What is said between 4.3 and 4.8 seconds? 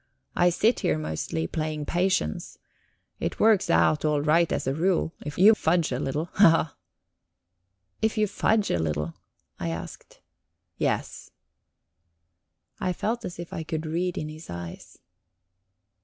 as a